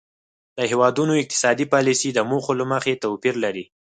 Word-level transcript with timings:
د 0.57 0.59
هیوادونو 0.71 1.13
اقتصادي 1.21 1.65
پالیسۍ 1.73 2.09
د 2.13 2.19
موخو 2.29 2.51
له 2.59 2.65
مخې 2.71 3.01
توپیر 3.03 3.35
لري 3.43 3.65